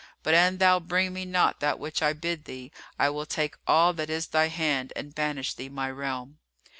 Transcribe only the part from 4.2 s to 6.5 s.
in thy hand and banish thee my realm."